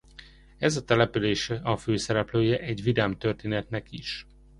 Ez 0.57 0.75
a 0.75 0.83
település 0.85 1.49
a 1.49 1.77
főszereplője 1.77 2.59
egy 2.59 2.83
vidám 2.83 3.17
történetnek 3.17 3.91
is. 3.91 4.27